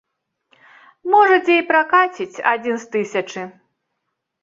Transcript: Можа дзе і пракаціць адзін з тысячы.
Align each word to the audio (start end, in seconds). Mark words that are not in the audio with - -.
Можа 1.15 1.37
дзе 1.45 1.53
і 1.65 1.67
пракаціць 1.69 2.41
адзін 2.55 2.75
з 2.85 2.93
тысячы. 2.99 3.41